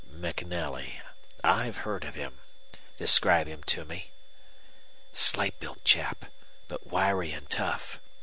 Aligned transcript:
"MacNelly. 0.09 0.99
I've 1.43 1.77
heard 1.85 2.05
of 2.05 2.15
him. 2.15 2.39
Describe 2.97 3.45
him 3.45 3.61
to 3.65 3.85
me." 3.85 4.09
"Slight 5.13 5.59
built 5.59 5.83
chap, 5.83 6.25
but 6.67 6.87
wiry 6.87 7.31
and 7.31 7.47
tough. 7.47 7.99